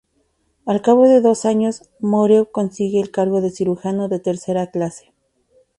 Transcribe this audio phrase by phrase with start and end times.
[0.65, 5.13] Al cabo de dos años, Moreau consigue el cargo de cirujano de tercera clase.